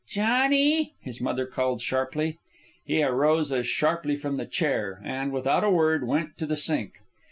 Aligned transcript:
"Johnny," 0.09 0.95
his 1.01 1.21
mother 1.21 1.45
called 1.45 1.79
sharply. 1.79 2.39
He 2.83 3.03
arose 3.03 3.51
as 3.51 3.67
sharply 3.67 4.15
from 4.15 4.37
the 4.37 4.47
chair, 4.47 4.99
and, 5.05 5.31
without 5.31 5.63
a 5.63 5.69
word, 5.69 6.07
went 6.07 6.39
to 6.39 6.47
the 6.47 6.57
sink. 6.57 6.93